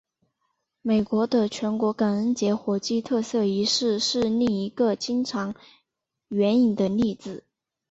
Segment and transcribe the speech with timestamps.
[0.81, 5.53] 美国的全国感恩节火鸡特赦仪式是另一个经常
[6.29, 7.43] 援引的例子。